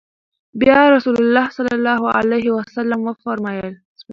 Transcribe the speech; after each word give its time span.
بيا 0.61 0.79
رسول 0.95 1.15
الله 1.21 1.45
صلی 1.57 1.73
الله 1.77 2.01
عليه 2.19 2.47
وسلم 2.57 2.99
وفرمايل: 3.07 3.73